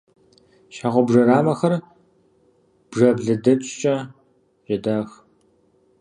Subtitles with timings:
[0.73, 1.73] Щхьэгъубжэ рамэхэр
[2.89, 3.95] бжаблэдэчкӏэ
[4.65, 5.09] жьэдах.